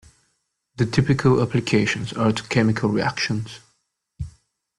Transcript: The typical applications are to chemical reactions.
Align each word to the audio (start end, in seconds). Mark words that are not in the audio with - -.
The 0.77 0.87
typical 0.87 1.43
applications 1.43 2.11
are 2.13 2.31
to 2.31 2.41
chemical 2.47 2.89
reactions. 2.89 3.59